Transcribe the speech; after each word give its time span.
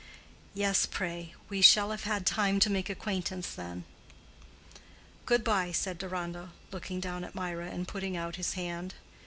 "Yes, 0.55 0.87
pray; 0.87 1.35
we 1.47 1.61
shall 1.61 1.91
have 1.91 2.05
had 2.05 2.25
time 2.25 2.59
to 2.61 2.71
make 2.71 2.89
acquaintance 2.89 3.53
then." 3.53 3.83
"Good 5.27 5.43
bye," 5.43 5.71
said 5.71 5.99
Deronda, 5.99 6.53
looking 6.71 6.99
down 6.99 7.23
at 7.23 7.35
Mirah, 7.35 7.69
and 7.69 7.87
putting 7.87 8.17
out 8.17 8.35
his 8.37 8.53
hand. 8.53 8.95